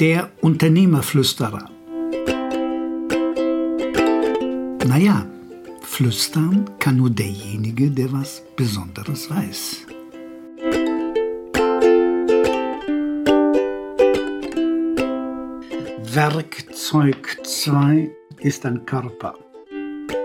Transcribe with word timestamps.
Der 0.00 0.32
Unternehmerflüsterer. 0.40 1.70
Naja, 4.88 5.24
flüstern 5.82 6.68
kann 6.80 6.96
nur 6.96 7.10
derjenige, 7.10 7.92
der 7.92 8.12
was 8.12 8.42
Besonderes 8.56 9.30
weiß. 9.30 9.86
Werkzeug 16.12 17.38
2 17.44 18.10
ist 18.40 18.66
ein 18.66 18.84
Körper. 18.86 19.38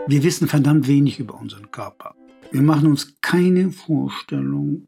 Wir 0.07 0.23
wissen 0.23 0.47
verdammt 0.47 0.87
wenig 0.87 1.19
über 1.19 1.35
unseren 1.35 1.69
Körper. 1.69 2.15
Wir 2.51 2.63
machen 2.63 2.87
uns 2.87 3.13
keine 3.21 3.71
Vorstellung, 3.71 4.87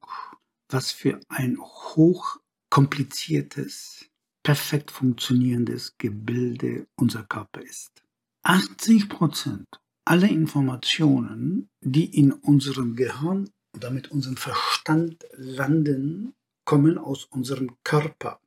was 0.70 0.91
für 0.91 1.20
ein 1.29 1.59
hochkompliziertes, 1.59 4.07
perfekt 4.44 4.91
funktionierendes 4.91 5.98
Gebilde 5.98 6.88
unser 6.95 7.23
Körper 7.23 7.62
ist. 7.62 8.04
80 8.44 9.09
Prozent 9.09 9.68
aller 10.05 10.30
Informationen, 10.30 11.70
die 11.82 12.18
in 12.18 12.32
unserem 12.32 12.96
Gehirn 12.96 13.49
und 13.73 13.84
damit 13.84 14.12
unserem 14.12 14.38
Verstand 14.38 15.26
landen, 15.34 16.34
kommen 16.66 16.98
aus 16.98 17.26
unserem 17.26 17.77
Körper. 17.84 18.40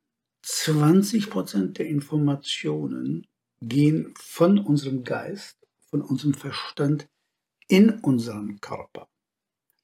20 0.43 1.31
Prozent 1.31 1.79
der 1.79 1.87
Informationen 1.87 3.27
gehen 3.61 4.13
von 4.17 4.59
unserem 4.59 5.05
Geist, 5.05 5.57
von 5.89 6.03
unserem 6.03 6.35
Verstand 6.35 7.09
in 7.69 7.91
unseren 8.01 8.61
Körper. 8.61 9.09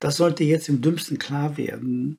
Das 0.01 0.16
sollte 0.16 0.45
jetzt 0.45 0.68
im 0.68 0.82
dümmsten 0.82 1.18
klar 1.18 1.56
werden, 1.56 2.18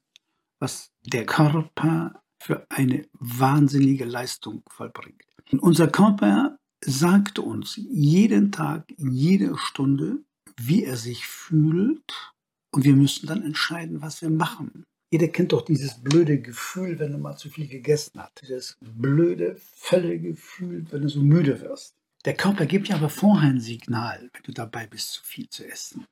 was 0.59 0.91
der 1.05 1.25
Körper 1.25 2.20
für 2.41 2.65
eine 2.69 3.05
wahnsinnige 3.13 4.05
Leistung 4.05 4.63
vollbringt. 4.67 5.23
Und 5.51 5.59
unser 5.59 5.87
Körper 5.87 6.57
sagt 6.83 7.37
uns 7.37 7.75
jeden 7.75 8.51
Tag, 8.51 8.91
in 8.97 9.11
jeder 9.11 9.57
Stunde, 9.57 10.23
wie 10.59 10.83
er 10.83 10.97
sich 10.97 11.27
fühlt 11.27 12.33
und 12.71 12.83
wir 12.83 12.95
müssen 12.95 13.27
dann 13.27 13.43
entscheiden, 13.43 14.01
was 14.01 14.21
wir 14.21 14.31
machen. 14.31 14.83
Jeder 15.13 15.27
kennt 15.27 15.51
doch 15.51 15.63
dieses 15.63 16.01
blöde 16.01 16.41
Gefühl, 16.41 16.97
wenn 16.97 17.11
er 17.11 17.19
mal 17.19 17.35
zu 17.35 17.49
viel 17.49 17.67
gegessen 17.67 18.19
hat. 18.19 18.31
Dieses 18.41 18.77
blöde, 18.81 19.57
völlige 19.75 20.29
Gefühl, 20.31 20.85
wenn 20.89 21.01
du 21.01 21.09
so 21.09 21.21
müde 21.21 21.61
wirst. 21.61 21.95
Der 22.25 22.33
Körper 22.33 22.65
gibt 22.65 22.87
ja 22.87 22.95
aber 22.95 23.09
vorher 23.09 23.49
ein 23.49 23.59
Signal, 23.59 24.29
wenn 24.33 24.43
du 24.43 24.51
dabei 24.51 24.87
bist, 24.87 25.11
zu 25.11 25.23
viel 25.23 25.49
zu 25.49 25.67
essen. 25.67 26.05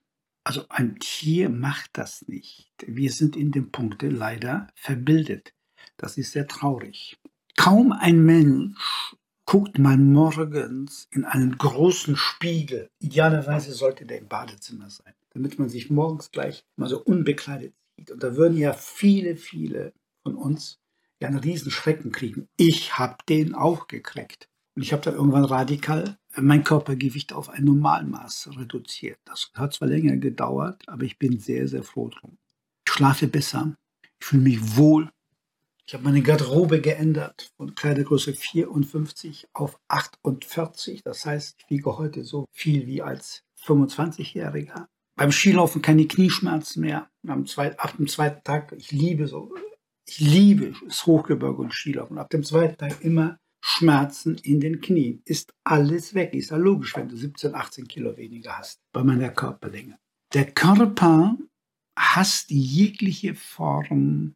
Also 0.43 0.65
ein 0.69 0.99
Tier 0.99 1.49
macht 1.49 1.91
das 1.93 2.27
nicht. 2.27 2.71
Wir 2.85 3.11
sind 3.11 3.35
in 3.35 3.51
dem 3.51 3.71
Punkte 3.71 4.09
leider 4.09 4.67
verbildet. 4.75 5.53
Das 5.99 6.17
ist 6.17 6.31
sehr 6.31 6.47
traurig. 6.47 7.17
Kaum 7.57 7.91
ein 7.91 8.23
Mensch 8.23 9.15
guckt 9.45 9.79
mal 9.79 9.97
morgens 9.97 11.07
in 11.11 11.25
einen 11.25 11.57
großen 11.57 12.15
Spiegel. 12.15 12.89
Idealerweise 12.99 13.73
sollte 13.73 14.05
der 14.05 14.19
im 14.19 14.27
Badezimmer 14.27 14.89
sein, 14.89 15.13
damit 15.31 15.59
man 15.59 15.67
sich 15.67 15.89
morgens 15.89 16.31
gleich 16.31 16.63
mal 16.77 16.87
so 16.87 17.03
unbekleidet 17.03 17.73
sieht. 17.97 18.11
Und 18.11 18.23
da 18.23 18.35
würden 18.37 18.57
ja 18.57 18.73
viele, 18.73 19.35
viele 19.35 19.91
von 20.23 20.35
uns 20.35 20.79
ja 21.19 21.27
einen 21.27 21.39
riesen 21.39 21.71
Schrecken 21.71 22.11
kriegen. 22.11 22.47
Ich 22.55 22.97
habe 22.97 23.17
den 23.27 23.55
auch 23.55 23.87
gekriegt. 23.87 24.47
Und 24.75 24.83
ich 24.83 24.93
habe 24.93 25.01
da 25.01 25.11
irgendwann 25.11 25.43
radikal 25.43 26.17
mein 26.37 26.63
Körpergewicht 26.63 27.33
auf 27.33 27.49
ein 27.49 27.65
Normalmaß 27.65 28.51
reduziert. 28.57 29.19
Das 29.25 29.51
hat 29.55 29.73
zwar 29.73 29.89
länger 29.89 30.15
gedauert, 30.15 30.83
aber 30.87 31.03
ich 31.03 31.19
bin 31.19 31.39
sehr, 31.39 31.67
sehr 31.67 31.83
froh 31.83 32.07
drum. 32.07 32.37
Ich 32.87 32.93
schlafe 32.93 33.27
besser, 33.27 33.75
ich 34.01 34.25
fühle 34.25 34.43
mich 34.43 34.77
wohl. 34.77 35.09
Ich 35.89 35.95
habe 35.95 36.03
meine 36.03 36.21
Garderobe 36.21 36.81
geändert 36.81 37.51
von 37.57 37.73
Kleidergröße 37.73 38.35
54 38.35 39.47
auf 39.53 39.79
48. 39.87 41.01
Das 41.01 41.25
heißt, 41.25 41.55
ich 41.57 41.69
wiege 41.71 41.97
heute 41.97 42.23
so 42.23 42.45
viel 42.51 42.85
wie 42.85 43.01
als 43.01 43.41
25-Jähriger. 43.65 44.85
Beim 45.15 45.31
Skilaufen 45.31 45.81
keine 45.81 46.05
Knieschmerzen 46.05 46.81
mehr. 46.81 47.09
Am 47.25 47.47
zweiten, 47.47 47.79
ab 47.79 47.97
dem 47.97 48.05
zweiten 48.05 48.43
Tag, 48.43 48.71
ich 48.77 48.91
liebe 48.91 49.25
so, 49.25 49.51
ich 50.07 50.19
liebe 50.19 50.75
das 50.85 51.07
Hochgebirge 51.07 51.59
und 51.59 51.73
Skilaufen. 51.73 52.19
Ab 52.19 52.29
dem 52.29 52.43
zweiten 52.43 52.77
Tag 52.77 53.03
immer 53.03 53.39
Schmerzen 53.59 54.35
in 54.43 54.59
den 54.59 54.81
Knien. 54.81 55.23
Ist 55.25 55.55
alles 55.63 56.13
weg. 56.13 56.35
Ist 56.35 56.51
ja 56.51 56.57
logisch, 56.57 56.95
wenn 56.95 57.09
du 57.09 57.17
17, 57.17 57.55
18 57.55 57.87
Kilo 57.87 58.15
weniger 58.15 58.59
hast 58.59 58.79
bei 58.93 59.03
meiner 59.03 59.29
Körperlänge. 59.29 59.97
Der 60.35 60.51
Körper 60.51 61.35
hasst 61.97 62.51
jegliche 62.51 63.33
Form 63.33 64.35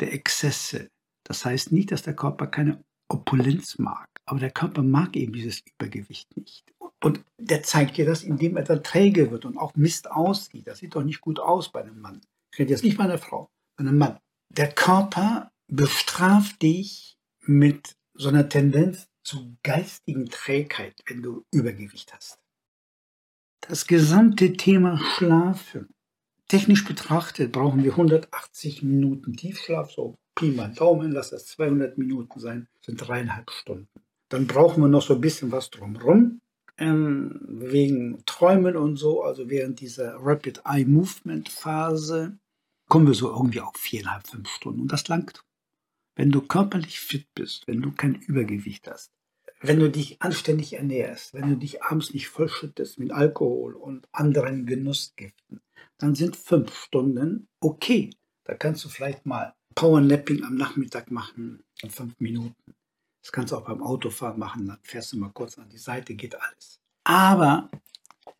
der 0.00 0.12
Exzesse. 0.12 0.90
Das 1.24 1.44
heißt 1.44 1.72
nicht, 1.72 1.90
dass 1.90 2.02
der 2.02 2.14
Körper 2.14 2.46
keine 2.46 2.84
Opulenz 3.08 3.78
mag, 3.78 4.08
aber 4.26 4.40
der 4.40 4.50
Körper 4.50 4.82
mag 4.82 5.16
eben 5.16 5.32
dieses 5.32 5.62
Übergewicht 5.66 6.36
nicht. 6.36 6.64
Und 7.02 7.24
der 7.38 7.62
zeigt 7.62 7.96
dir 7.96 8.06
das, 8.06 8.22
indem 8.22 8.56
er 8.56 8.64
dann 8.64 8.82
träge 8.82 9.30
wird 9.30 9.44
und 9.44 9.58
auch 9.58 9.74
Mist 9.74 10.10
aussieht. 10.10 10.66
Das 10.66 10.78
sieht 10.78 10.94
doch 10.94 11.04
nicht 11.04 11.20
gut 11.20 11.38
aus 11.38 11.70
bei 11.70 11.82
einem 11.82 12.00
Mann. 12.00 12.20
Ich 12.52 12.58
rede 12.58 12.70
jetzt 12.70 12.84
nicht 12.84 12.96
bei 12.96 13.04
einer 13.04 13.18
Frau, 13.18 13.50
bei 13.76 13.82
einem 13.82 13.98
Mann. 13.98 14.18
Der 14.48 14.70
Körper 14.70 15.50
bestraft 15.66 16.62
dich 16.62 17.16
mit 17.40 17.96
so 18.14 18.28
einer 18.28 18.48
Tendenz 18.48 19.08
zu 19.22 19.56
geistigen 19.62 20.26
Trägheit, 20.26 20.94
wenn 21.06 21.22
du 21.22 21.44
Übergewicht 21.52 22.14
hast. 22.14 22.38
Das 23.60 23.86
gesamte 23.86 24.52
Thema 24.54 24.98
Schlafen. 24.98 25.88
Technisch 26.48 26.84
betrachtet 26.84 27.52
brauchen 27.52 27.82
wir 27.82 27.92
180 27.92 28.82
Minuten 28.82 29.34
Tiefschlaf, 29.36 29.90
so 29.90 30.14
Pi 30.34 30.50
mal 30.50 30.72
Daumen, 30.72 31.12
lass 31.12 31.30
das 31.30 31.46
200 31.46 31.98
Minuten 31.98 32.40
sein, 32.40 32.68
sind 32.80 32.96
dreieinhalb 32.96 33.50
Stunden. 33.50 33.88
Dann 34.28 34.46
brauchen 34.46 34.82
wir 34.82 34.88
noch 34.88 35.02
so 35.02 35.14
ein 35.14 35.20
bisschen 35.20 35.52
was 35.52 35.70
drumherum, 35.70 36.40
ähm, 36.78 37.40
wegen 37.48 38.24
Träumen 38.26 38.76
und 38.76 38.96
so, 38.96 39.22
also 39.22 39.48
während 39.48 39.80
dieser 39.80 40.16
Rapid 40.16 40.62
Eye 40.64 40.84
Movement 40.84 41.48
Phase 41.48 42.38
kommen 42.88 43.06
wir 43.06 43.14
so 43.14 43.30
irgendwie 43.30 43.60
auf 43.60 43.76
viereinhalb, 43.76 44.26
fünf 44.26 44.48
Stunden 44.48 44.80
und 44.80 44.92
das 44.92 45.08
langt. 45.08 45.44
Wenn 46.16 46.30
du 46.30 46.40
körperlich 46.40 47.00
fit 47.00 47.26
bist, 47.34 47.66
wenn 47.66 47.80
du 47.80 47.92
kein 47.92 48.14
Übergewicht 48.14 48.88
hast, 48.88 49.12
wenn 49.60 49.80
du 49.80 49.90
dich 49.90 50.20
anständig 50.20 50.74
ernährst, 50.74 51.32
wenn 51.32 51.48
du 51.48 51.56
dich 51.56 51.82
abends 51.82 52.12
nicht 52.12 52.28
vollschüttest 52.28 52.98
mit 52.98 53.12
Alkohol 53.12 53.74
und 53.74 54.06
anderen 54.12 54.66
Genussgiften, 54.66 55.60
dann 55.98 56.14
sind 56.14 56.36
fünf 56.36 56.76
Stunden 56.76 57.48
okay. 57.60 58.10
Da 58.44 58.54
kannst 58.54 58.84
du 58.84 58.88
vielleicht 58.88 59.24
mal 59.24 59.54
Powernapping 59.74 60.44
am 60.44 60.56
Nachmittag 60.56 61.10
machen 61.10 61.62
in 61.82 61.90
fünf 61.90 62.18
Minuten. 62.20 62.74
Das 63.22 63.32
kannst 63.32 63.52
du 63.52 63.56
auch 63.56 63.64
beim 63.64 63.82
Autofahren 63.82 64.38
machen, 64.38 64.66
dann 64.66 64.78
fährst 64.82 65.12
du 65.12 65.18
mal 65.18 65.30
kurz 65.30 65.58
an 65.58 65.68
die 65.70 65.78
Seite, 65.78 66.14
geht 66.14 66.34
alles. 66.40 66.80
Aber 67.04 67.70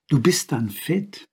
du 0.08 0.20
bist 0.20 0.52
dann 0.52 0.70
fit. 0.70 1.28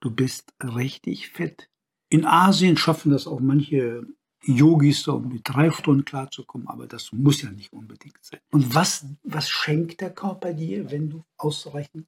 Du 0.00 0.10
bist 0.10 0.52
richtig 0.62 1.30
fit. 1.30 1.68
In 2.08 2.24
Asien 2.24 2.76
schaffen 2.76 3.10
das 3.10 3.26
auch 3.26 3.40
manche 3.40 4.06
Yogis 4.42 5.02
so 5.02 5.18
mit 5.18 5.42
drei 5.44 5.70
Stunden 5.70 6.04
klarzukommen, 6.04 6.68
aber 6.68 6.86
das 6.86 7.12
muss 7.12 7.42
ja 7.42 7.50
nicht 7.50 7.72
unbedingt 7.72 8.18
sein. 8.22 8.40
Und 8.50 8.74
was, 8.74 9.04
was 9.22 9.50
schenkt 9.50 10.00
der 10.00 10.14
Körper 10.14 10.54
dir, 10.54 10.90
wenn 10.90 11.10
du 11.10 11.24
ausreichend 11.36 12.06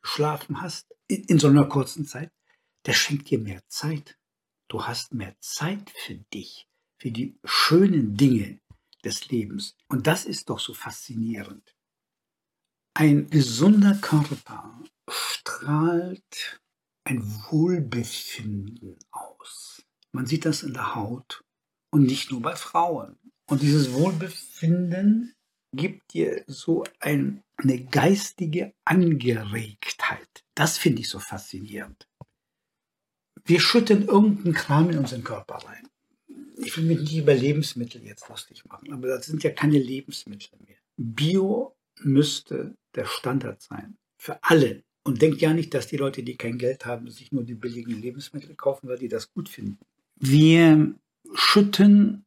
geschlafen 0.00 0.60
hast 0.60 0.94
in, 1.08 1.24
in 1.24 1.38
so 1.38 1.48
einer 1.48 1.66
kurzen 1.66 2.06
Zeit? 2.06 2.32
Der 2.86 2.92
schenkt 2.92 3.30
dir 3.30 3.38
mehr 3.38 3.60
Zeit. 3.68 4.17
Du 4.68 4.84
hast 4.84 5.14
mehr 5.14 5.34
Zeit 5.40 5.90
für 5.90 6.14
dich, 6.14 6.68
für 6.98 7.10
die 7.10 7.38
schönen 7.44 8.16
Dinge 8.16 8.60
des 9.04 9.28
Lebens. 9.28 9.76
Und 9.88 10.06
das 10.06 10.24
ist 10.24 10.50
doch 10.50 10.58
so 10.58 10.74
faszinierend. 10.74 11.74
Ein 12.94 13.30
gesunder 13.30 13.94
Körper 13.94 14.82
strahlt 15.08 16.60
ein 17.04 17.22
Wohlbefinden 17.50 18.98
aus. 19.10 19.82
Man 20.12 20.26
sieht 20.26 20.44
das 20.44 20.62
in 20.62 20.74
der 20.74 20.94
Haut, 20.94 21.42
und 21.90 22.04
nicht 22.04 22.30
nur 22.30 22.42
bei 22.42 22.56
Frauen. 22.56 23.18
Und 23.48 23.62
dieses 23.62 23.92
Wohlbefinden 23.92 25.34
gibt 25.74 26.12
dir 26.14 26.44
so 26.46 26.84
ein, 27.00 27.42
eine 27.56 27.84
geistige 27.84 28.74
Angeregtheit. 28.84 30.44
Das 30.54 30.78
finde 30.78 31.00
ich 31.02 31.08
so 31.08 31.18
faszinierend. 31.18 32.08
Wir 33.48 33.60
schütten 33.60 34.06
irgendeinen 34.06 34.52
Kram 34.52 34.90
in 34.90 34.98
unseren 34.98 35.24
Körper 35.24 35.54
rein. 35.54 35.88
Ich 36.58 36.76
will 36.76 36.84
mich 36.84 37.00
nicht 37.00 37.16
über 37.16 37.32
Lebensmittel 37.32 38.04
jetzt 38.04 38.28
lustig 38.28 38.62
machen, 38.66 38.92
aber 38.92 39.08
das 39.08 39.24
sind 39.24 39.42
ja 39.42 39.50
keine 39.50 39.78
Lebensmittel 39.78 40.58
mehr. 40.66 40.76
Bio 40.98 41.74
müsste 42.00 42.74
der 42.94 43.06
Standard 43.06 43.62
sein 43.62 43.96
für 44.18 44.38
alle. 44.42 44.82
Und 45.02 45.22
denkt 45.22 45.40
ja 45.40 45.54
nicht, 45.54 45.72
dass 45.72 45.86
die 45.86 45.96
Leute, 45.96 46.22
die 46.22 46.36
kein 46.36 46.58
Geld 46.58 46.84
haben, 46.84 47.08
sich 47.08 47.32
nur 47.32 47.42
die 47.42 47.54
billigen 47.54 47.98
Lebensmittel 47.98 48.54
kaufen, 48.54 48.86
weil 48.86 48.98
die 48.98 49.08
das 49.08 49.32
gut 49.32 49.48
finden. 49.48 49.78
Wir 50.16 50.94
schütten 51.32 52.26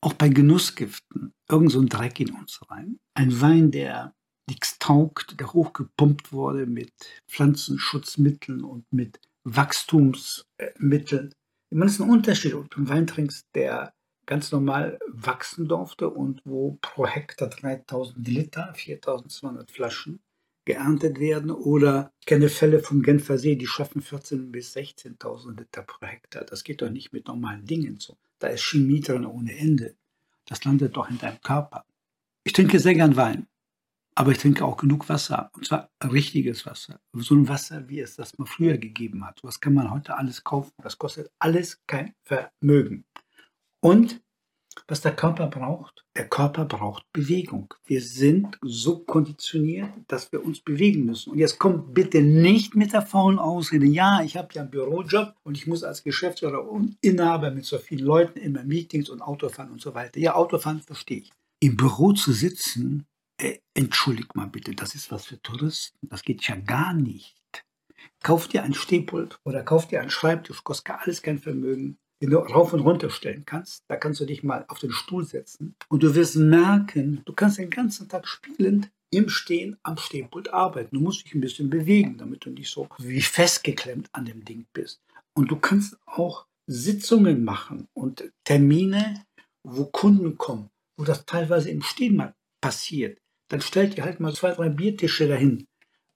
auch 0.00 0.14
bei 0.14 0.30
Genussgiften 0.30 1.34
irgend 1.50 1.70
so 1.70 1.80
einen 1.80 1.90
Dreck 1.90 2.18
in 2.18 2.30
uns 2.30 2.60
rein. 2.70 2.98
Ein 3.12 3.38
Wein, 3.42 3.70
der 3.72 4.14
nichts 4.48 4.78
taugt, 4.78 5.38
der 5.38 5.52
hochgepumpt 5.52 6.32
wurde 6.32 6.64
mit 6.64 6.92
Pflanzenschutzmitteln 7.28 8.64
und 8.64 8.90
mit 8.90 9.20
Wachstumsmitteln. 9.44 11.34
Ich 11.70 11.76
meine, 11.76 11.88
es 11.88 11.94
ist 11.94 12.00
ein 12.00 12.10
Unterschied, 12.10 12.54
ob 12.54 12.70
du 12.70 12.78
einen 12.78 12.88
Wein 12.88 13.06
trinkst, 13.06 13.46
der 13.54 13.94
ganz 14.26 14.52
normal 14.52 14.98
wachsen 15.08 15.68
durfte 15.68 16.08
und 16.10 16.42
wo 16.44 16.78
pro 16.80 17.06
Hektar 17.06 17.48
3000 17.48 18.26
Liter, 18.28 18.72
4200 18.74 19.70
Flaschen 19.70 20.20
geerntet 20.64 21.18
werden. 21.18 21.50
Oder 21.50 22.12
ich 22.20 22.26
kenne 22.26 22.48
Fälle 22.48 22.80
vom 22.80 23.02
Genfer 23.02 23.38
See, 23.38 23.56
die 23.56 23.66
schaffen 23.66 24.02
14.000 24.02 24.50
bis 24.50 24.76
16.000 24.76 25.58
Liter 25.58 25.82
pro 25.82 26.06
Hektar. 26.06 26.44
Das 26.44 26.64
geht 26.64 26.82
doch 26.82 26.90
nicht 26.90 27.12
mit 27.12 27.26
normalen 27.26 27.64
Dingen 27.64 27.98
so. 27.98 28.16
Da 28.38 28.48
ist 28.48 28.62
Chemie 28.62 29.00
drin 29.00 29.26
ohne 29.26 29.56
Ende. 29.56 29.96
Das 30.46 30.64
landet 30.64 30.96
doch 30.96 31.08
in 31.08 31.18
deinem 31.18 31.40
Körper. 31.40 31.84
Ich 32.44 32.52
trinke 32.52 32.78
sehr 32.78 32.94
gern 32.94 33.16
Wein. 33.16 33.46
Aber 34.14 34.32
ich 34.32 34.38
trinke 34.38 34.64
auch 34.64 34.76
genug 34.76 35.08
Wasser. 35.08 35.50
Und 35.54 35.66
zwar 35.66 35.90
richtiges 36.04 36.66
Wasser. 36.66 37.00
So 37.14 37.34
ein 37.34 37.48
Wasser, 37.48 37.88
wie 37.88 38.00
es 38.00 38.16
das 38.16 38.36
mal 38.38 38.46
früher 38.46 38.76
gegeben 38.76 39.24
hat. 39.26 39.40
Was 39.42 39.60
kann 39.60 39.74
man 39.74 39.90
heute 39.90 40.16
alles 40.16 40.44
kaufen. 40.44 40.72
Das 40.82 40.98
kostet 40.98 41.30
alles 41.38 41.82
kein 41.86 42.14
Vermögen. 42.22 43.04
Und 43.80 44.22
was 44.88 45.00
der 45.00 45.14
Körper 45.14 45.48
braucht, 45.48 46.04
der 46.16 46.28
Körper 46.28 46.64
braucht 46.64 47.04
Bewegung. 47.12 47.74
Wir 47.84 48.00
sind 48.00 48.58
so 48.62 49.00
konditioniert, 49.00 49.90
dass 50.08 50.32
wir 50.32 50.44
uns 50.44 50.60
bewegen 50.60 51.04
müssen. 51.04 51.32
Und 51.32 51.38
jetzt 51.38 51.58
kommt 51.58 51.94
bitte 51.94 52.22
nicht 52.22 52.74
mit 52.74 52.92
der 52.92 53.02
faulen 53.02 53.38
Ausrede, 53.38 53.86
ja, 53.86 54.22
ich 54.22 54.36
habe 54.36 54.48
ja 54.54 54.62
einen 54.62 54.70
Bürojob 54.70 55.34
und 55.42 55.56
ich 55.56 55.66
muss 55.66 55.84
als 55.84 56.02
Geschäftsführer 56.02 56.68
und 56.68 56.96
Inhaber 57.00 57.50
mit 57.50 57.64
so 57.64 57.78
vielen 57.78 58.04
Leuten 58.04 58.38
immer 58.38 58.64
Meetings 58.64 59.10
und 59.10 59.20
Autofahren 59.20 59.70
und 59.70 59.80
so 59.80 59.94
weiter. 59.94 60.18
Ja, 60.18 60.34
Autofahren 60.34 60.80
verstehe 60.80 61.18
ich. 61.18 61.30
Im 61.60 61.76
Büro 61.76 62.12
zu 62.12 62.32
sitzen 62.32 63.06
äh, 63.42 63.58
entschuldigt 63.74 64.36
mal 64.36 64.46
bitte, 64.46 64.74
das 64.74 64.94
ist 64.94 65.10
was 65.10 65.26
für 65.26 65.40
Touristen. 65.42 65.98
Das 66.08 66.22
geht 66.22 66.46
ja 66.46 66.56
gar 66.56 66.94
nicht. 66.94 67.36
Kauf 68.22 68.48
dir 68.48 68.62
ein 68.62 68.74
Stehpult 68.74 69.38
oder 69.44 69.62
kauf 69.62 69.88
dir 69.88 70.00
einen 70.00 70.10
Schreibtisch, 70.10 70.62
kostet 70.62 70.94
alles 70.94 71.22
kein 71.22 71.38
Vermögen, 71.38 71.98
den 72.20 72.30
du 72.30 72.38
rauf 72.38 72.72
und 72.72 72.80
runter 72.80 73.10
stellen 73.10 73.44
kannst. 73.44 73.82
Da 73.88 73.96
kannst 73.96 74.20
du 74.20 74.26
dich 74.26 74.42
mal 74.42 74.64
auf 74.68 74.78
den 74.78 74.92
Stuhl 74.92 75.24
setzen 75.24 75.74
und 75.88 76.02
du 76.02 76.14
wirst 76.14 76.36
merken, 76.36 77.22
du 77.24 77.32
kannst 77.32 77.58
den 77.58 77.70
ganzen 77.70 78.08
Tag 78.08 78.28
spielend 78.28 78.90
im 79.10 79.28
Stehen 79.28 79.76
am 79.82 79.98
Stehpult 79.98 80.52
arbeiten. 80.52 80.96
Du 80.96 81.02
musst 81.02 81.24
dich 81.24 81.34
ein 81.34 81.40
bisschen 81.40 81.68
bewegen, 81.68 82.16
damit 82.16 82.44
du 82.44 82.50
nicht 82.50 82.70
so 82.70 82.88
wie 82.98 83.20
festgeklemmt 83.20 84.08
an 84.12 84.24
dem 84.24 84.44
Ding 84.44 84.66
bist. 84.72 85.02
Und 85.34 85.50
du 85.50 85.56
kannst 85.56 85.98
auch 86.06 86.46
Sitzungen 86.66 87.44
machen 87.44 87.88
und 87.92 88.32
Termine, 88.44 89.24
wo 89.64 89.86
Kunden 89.86 90.38
kommen, 90.38 90.70
wo 90.96 91.04
das 91.04 91.26
teilweise 91.26 91.70
im 91.70 91.82
Stehen 91.82 92.16
mal 92.16 92.34
passiert 92.60 93.21
dann 93.52 93.60
stellt 93.60 93.98
ihr 93.98 94.04
halt 94.04 94.18
mal 94.18 94.32
zwei, 94.32 94.52
drei 94.52 94.70
Biertische 94.70 95.28
dahin 95.28 95.66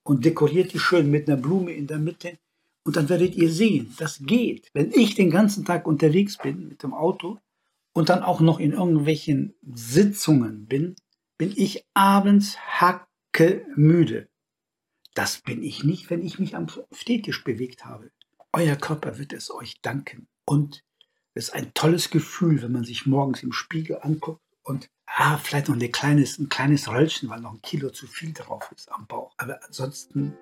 und 0.05 0.25
dekoriert 0.25 0.73
die 0.73 0.79
schön 0.79 1.11
mit 1.11 1.29
einer 1.29 1.37
Blume 1.37 1.71
in 1.71 1.87
der 1.87 1.99
Mitte. 1.99 2.39
Und 2.83 2.97
dann 2.97 3.11
werdet 3.11 3.35
ihr 3.35 3.53
sehen, 3.53 3.95
das 3.99 4.21
geht. 4.21 4.71
Wenn 4.73 4.91
ich 4.91 5.17
den 5.17 5.31
ganzen 5.31 5.67
Tag 5.67 5.87
unterwegs 5.87 6.39
bin 6.39 6.67
mit 6.67 6.83
dem 6.83 6.95
Auto 6.95 7.39
und 7.93 8.09
dann 8.09 8.23
auch 8.23 8.41
noch 8.41 8.59
in 8.59 8.73
irgendwelchen 8.73 9.55
Sitzungen 9.71 10.65
bin, 10.65 10.97
bin 11.37 11.53
ich 11.55 11.85
abends 11.93 12.57
hacke 12.57 13.67
müde. 13.77 14.29
Das 15.13 15.43
bin 15.43 15.63
ich 15.63 15.85
nicht, 15.85 16.09
wenn 16.09 16.25
ich 16.25 16.39
mich 16.39 16.57
am 16.57 16.69
Stehtisch 16.91 17.45
bewegt 17.45 17.85
habe. 17.85 18.13
Euer 18.55 18.77
Körper 18.77 19.19
wird 19.19 19.35
es 19.35 19.51
euch 19.51 19.83
danken. 19.83 20.27
Und 20.47 20.85
es 21.35 21.49
ist 21.49 21.55
ein 21.55 21.75
tolles 21.75 22.09
Gefühl, 22.09 22.63
wenn 22.63 22.73
man 22.73 22.85
sich 22.85 23.05
morgens 23.05 23.43
im 23.43 23.53
Spiegel 23.53 23.99
anguckt 24.01 24.41
und 24.67 24.91
ah, 25.07 25.39
vielleicht 25.39 25.69
noch 25.69 25.77
ein 25.77 25.93
kleines, 25.93 26.39
ein 26.39 26.49
kleines 26.49 26.89
Röllchen, 26.89 27.31
weil 27.31 27.41
noch 27.41 27.53
ein 27.53 27.63
Kilo 27.63 27.91
zu 27.91 28.07
viel 28.07 28.33
drauf 28.33 28.71
ist 28.75 28.91
am 28.93 29.07
Bauch. 29.07 29.33
Aber 29.39 29.61
ansonsten 29.65 30.35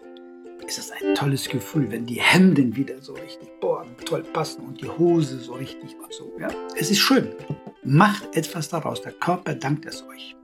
ist 0.66 0.78
es 0.78 0.90
ein 0.90 1.14
tolles 1.14 1.48
Gefühl, 1.48 1.90
wenn 1.90 2.06
die 2.06 2.20
Hemden 2.20 2.74
wieder 2.74 3.00
so 3.02 3.12
richtig 3.12 3.60
bohren, 3.60 3.94
toll 4.06 4.22
passen 4.22 4.64
und 4.64 4.80
die 4.80 4.88
Hose 4.88 5.38
so 5.38 5.52
richtig 5.54 5.94
und 6.02 6.12
so. 6.12 6.32
Ja. 6.40 6.48
Es 6.74 6.90
ist 6.90 7.00
schön. 7.00 7.34
Macht 7.82 8.34
etwas 8.34 8.70
daraus. 8.70 9.02
Der 9.02 9.12
Körper 9.12 9.54
dankt 9.54 9.84
es 9.84 10.02
euch. 10.02 10.34